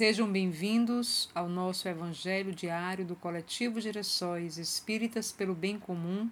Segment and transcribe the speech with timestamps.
[0.00, 6.30] Sejam bem-vindos ao nosso Evangelho diário do Coletivo Gerações Espíritas pelo Bem Comum,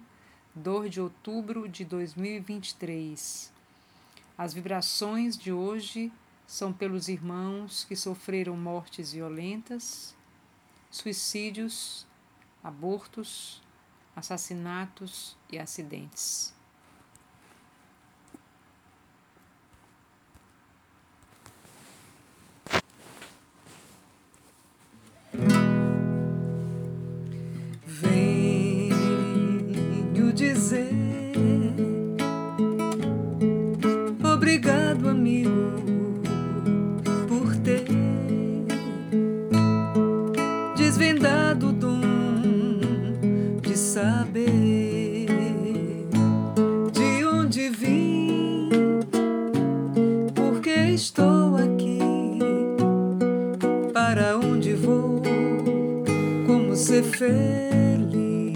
[0.55, 3.53] 2 de outubro de 2023.
[4.35, 6.11] As vibrações de hoje
[6.47, 10.15] são pelos irmãos que sofreram mortes violentas,
[10.89, 12.07] suicídios,
[12.63, 13.61] abortos,
[14.15, 16.58] assassinatos e acidentes.
[57.19, 58.55] Feliz,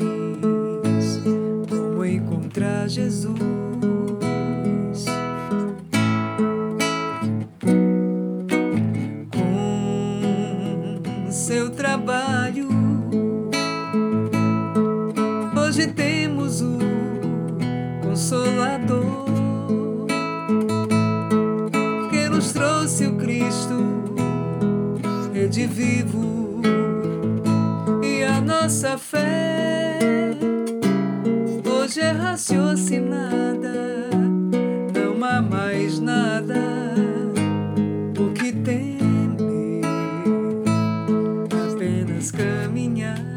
[1.70, 3.34] como encontrar Jesus.
[11.30, 12.70] seu trabalho.
[15.60, 16.78] Hoje temos o
[18.02, 19.26] Consolador
[22.12, 23.76] que nos trouxe o Cristo,
[25.34, 26.53] rede vivo,
[28.64, 30.00] nossa fé.
[31.70, 34.10] Hoje é raciocinada,
[34.94, 36.74] não há mais nada.
[42.24, 43.33] Espiritismo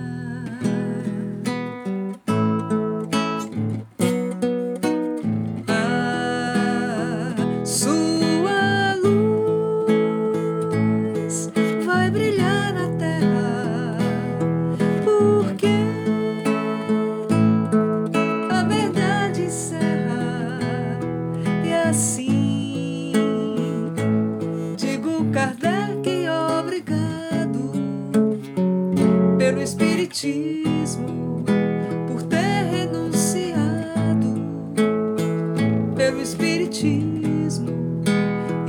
[36.06, 37.66] pelo Espiritismo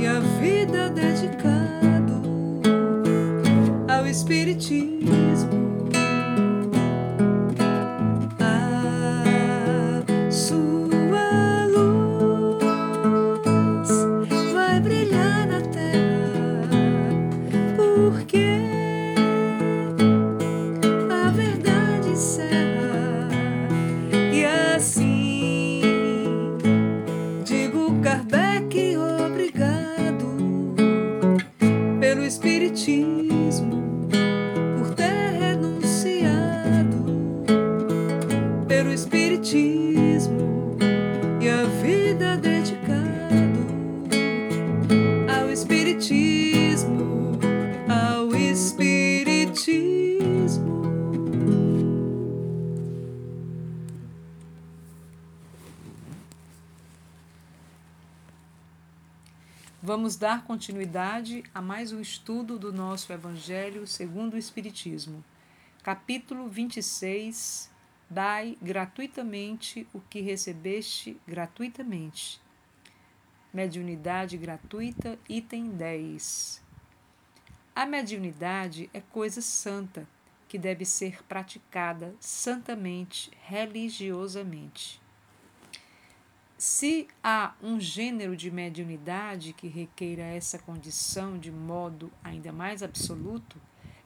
[0.00, 2.20] e a vida dedicado
[3.86, 5.67] ao Espiritismo.
[39.38, 40.76] Espiritismo
[41.40, 43.68] e a vida dedicado
[45.32, 47.38] ao Espiritismo,
[47.88, 49.78] ao Espiritismo.
[59.80, 65.22] Vamos dar continuidade a mais um estudo do nosso Evangelho segundo o Espiritismo.
[65.84, 67.77] Capítulo 26.
[68.10, 72.40] Dai gratuitamente o que recebeste gratuitamente.
[73.52, 76.62] Mediunidade gratuita, item 10.
[77.76, 80.08] A mediunidade é coisa santa,
[80.48, 85.00] que deve ser praticada santamente, religiosamente.
[86.56, 93.60] Se há um gênero de mediunidade que requeira essa condição de modo ainda mais absoluto,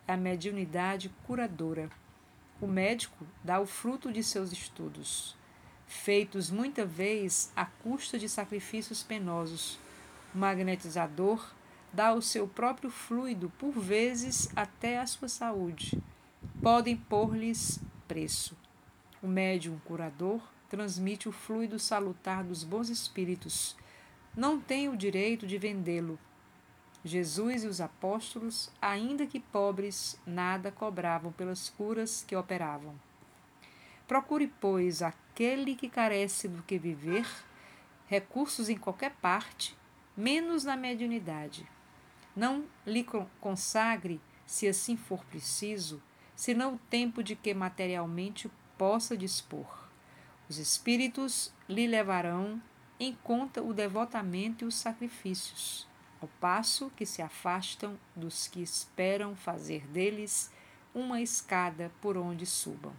[0.09, 1.89] é a mediunidade curadora.
[2.63, 5.37] O médico dá o fruto de seus estudos,
[5.85, 9.81] feitos muita vez à custa de sacrifícios penosos.
[10.33, 11.45] O magnetizador
[11.93, 16.01] dá o seu próprio fluido, por vezes até a sua saúde.
[16.63, 18.57] Podem pôr-lhes preço.
[19.21, 23.77] O médium curador transmite o fluido salutar dos bons espíritos.
[24.37, 26.17] Não tem o direito de vendê-lo.
[27.05, 32.95] Jesus e os apóstolos, ainda que pobres, nada cobravam pelas curas que operavam.
[34.07, 37.27] Procure, pois, aquele que carece do que viver,
[38.07, 39.77] recursos em qualquer parte,
[40.17, 41.67] menos na mediunidade.
[42.37, 43.05] Não lhe
[43.41, 46.01] consagre, se assim for preciso,
[46.37, 49.89] senão o tempo de que materialmente possa dispor.
[50.49, 52.63] Os espíritos lhe levarão
[53.01, 55.89] em conta o devotamento e os sacrifícios.
[56.23, 60.53] Ao passo que se afastam dos que esperam fazer deles
[60.95, 62.93] uma escada por onde subam.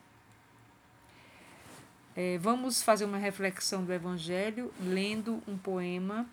[2.16, 6.30] É, vamos fazer uma reflexão do Evangelho lendo um poema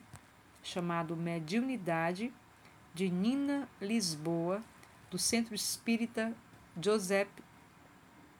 [0.63, 2.33] chamado Mediunidade,
[2.93, 4.61] de Nina Lisboa,
[5.11, 6.35] do Centro Espírita
[6.83, 7.31] Joseph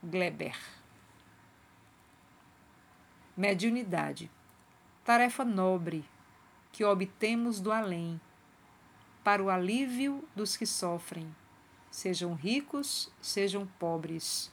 [0.03, 0.59] Gleber.
[3.37, 4.29] Mediunidade
[5.05, 6.05] tarefa nobre
[6.73, 8.21] que obtemos do além,
[9.23, 11.35] para o alívio dos que sofrem,
[11.91, 14.51] sejam ricos, sejam pobres.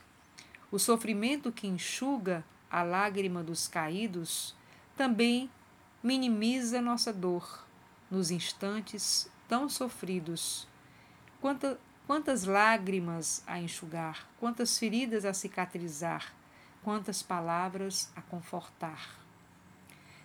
[0.70, 4.54] O sofrimento que enxuga a lágrima dos caídos,
[4.96, 5.50] também
[6.02, 7.66] minimiza nossa dor
[8.10, 10.68] nos instantes tão sofridos.
[11.40, 16.34] Quanta, quantas lágrimas a enxugar, quantas feridas a cicatrizar,
[16.82, 19.18] quantas palavras a confortar.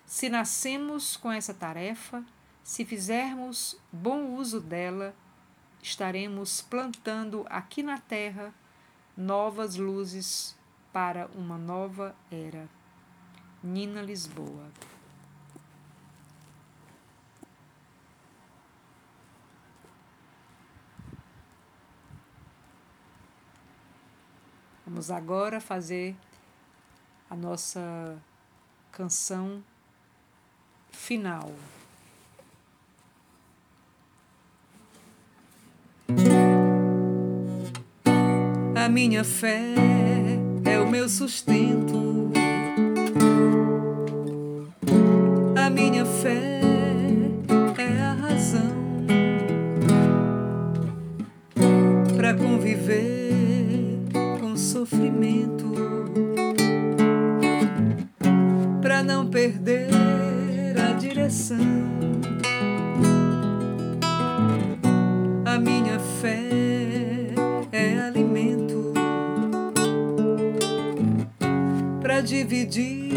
[0.05, 2.23] Se nascemos com essa tarefa,
[2.63, 5.13] se fizermos bom uso dela,
[5.81, 8.53] estaremos plantando aqui na Terra
[9.17, 10.55] novas luzes
[10.91, 12.69] para uma nova era.
[13.61, 14.71] Nina Lisboa.
[24.85, 26.15] Vamos agora fazer
[27.29, 28.21] a nossa
[28.91, 29.63] canção
[30.91, 31.51] final.
[38.93, 39.73] Minha fé
[40.63, 42.31] é o meu sustento.
[45.55, 46.61] A minha fé
[47.75, 48.71] é a razão
[52.15, 53.22] para conviver
[72.23, 73.11] dividir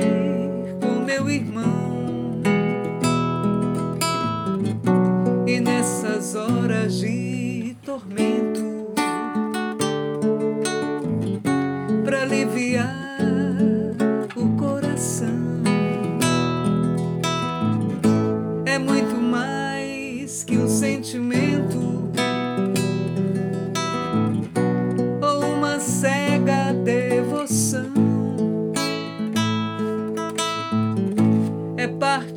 [0.81, 2.43] com meu irmão.
[5.47, 8.76] E nessas horas de tormento,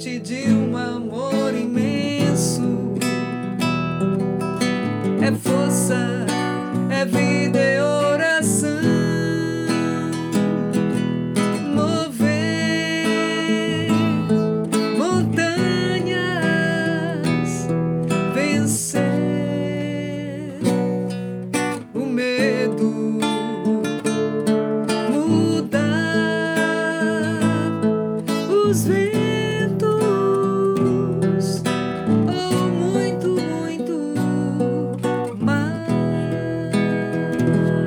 [0.09, 2.95] parte de um amor imenso.
[5.21, 6.25] É força,
[6.89, 7.83] é vida, é
[37.43, 37.78] mais.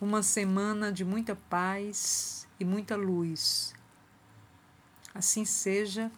[0.00, 3.74] Uma semana de muita paz e muita luz.
[5.14, 6.10] Assim seja.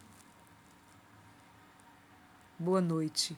[2.57, 3.37] Boa noite.